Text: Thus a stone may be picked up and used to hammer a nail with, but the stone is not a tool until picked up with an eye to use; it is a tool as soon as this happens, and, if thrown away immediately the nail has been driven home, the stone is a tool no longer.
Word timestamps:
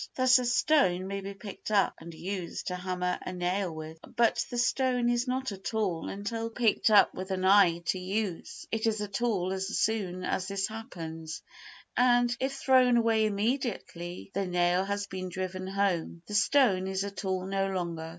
Thus 0.15 0.39
a 0.39 0.45
stone 0.45 1.05
may 1.05 1.21
be 1.21 1.35
picked 1.35 1.69
up 1.69 1.93
and 1.99 2.11
used 2.11 2.65
to 2.69 2.75
hammer 2.75 3.19
a 3.23 3.31
nail 3.31 3.71
with, 3.71 3.99
but 4.15 4.43
the 4.49 4.57
stone 4.57 5.11
is 5.11 5.27
not 5.27 5.51
a 5.51 5.59
tool 5.59 6.09
until 6.09 6.49
picked 6.49 6.89
up 6.89 7.13
with 7.13 7.29
an 7.29 7.45
eye 7.45 7.83
to 7.89 7.99
use; 7.99 8.65
it 8.71 8.87
is 8.87 8.99
a 8.99 9.07
tool 9.07 9.53
as 9.53 9.67
soon 9.77 10.23
as 10.23 10.47
this 10.47 10.67
happens, 10.67 11.43
and, 11.95 12.35
if 12.39 12.53
thrown 12.55 12.97
away 12.97 13.27
immediately 13.27 14.31
the 14.33 14.47
nail 14.47 14.85
has 14.85 15.05
been 15.05 15.29
driven 15.29 15.67
home, 15.67 16.23
the 16.25 16.33
stone 16.33 16.87
is 16.87 17.03
a 17.03 17.11
tool 17.11 17.45
no 17.45 17.69
longer. 17.69 18.09